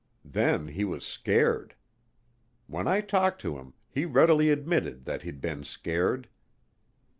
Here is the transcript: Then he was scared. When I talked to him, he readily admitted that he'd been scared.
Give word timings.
Then 0.25 0.69
he 0.69 0.83
was 0.83 1.05
scared. 1.05 1.75
When 2.65 2.87
I 2.87 3.01
talked 3.01 3.39
to 3.41 3.59
him, 3.59 3.75
he 3.87 4.03
readily 4.03 4.49
admitted 4.49 5.05
that 5.05 5.21
he'd 5.21 5.41
been 5.41 5.63
scared. 5.63 6.27